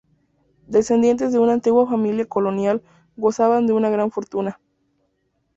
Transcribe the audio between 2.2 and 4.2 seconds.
colonial gozaba de una gran